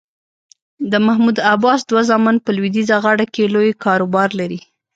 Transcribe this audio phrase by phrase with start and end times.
[0.91, 4.59] د محمود عباس دوه زامن په لویدیځه غاړه کې لوی کاروبار لري.